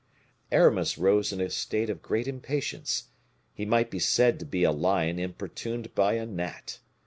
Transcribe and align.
Aramis 0.51 0.97
rose 0.97 1.31
in 1.31 1.39
a 1.39 1.51
state 1.51 1.87
of 1.87 2.01
great 2.01 2.27
impatience. 2.27 3.09
He 3.53 3.65
might 3.67 3.91
be 3.91 3.99
said 3.99 4.39
to 4.39 4.45
be 4.47 4.63
a 4.63 4.71
lion 4.71 5.19
importuned 5.19 5.93
by 5.93 6.13
a 6.13 6.25
gnat. 6.25 6.79